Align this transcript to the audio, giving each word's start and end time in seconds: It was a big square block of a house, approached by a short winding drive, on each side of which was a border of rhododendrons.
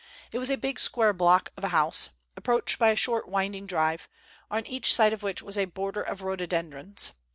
It 0.31 0.39
was 0.39 0.49
a 0.49 0.57
big 0.57 0.79
square 0.79 1.13
block 1.13 1.51
of 1.55 1.63
a 1.63 1.67
house, 1.67 2.09
approached 2.35 2.79
by 2.79 2.89
a 2.89 2.95
short 2.95 3.27
winding 3.29 3.67
drive, 3.67 4.09
on 4.49 4.65
each 4.65 4.91
side 4.95 5.13
of 5.13 5.21
which 5.21 5.43
was 5.43 5.59
a 5.59 5.65
border 5.65 6.01
of 6.01 6.23
rhododendrons. 6.23 7.11